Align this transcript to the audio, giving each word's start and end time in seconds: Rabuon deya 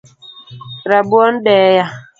Rabuon 0.89 1.33
deya 1.45 1.85